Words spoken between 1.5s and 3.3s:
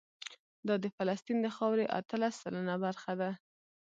خاورې اتلس سلنه برخه ده.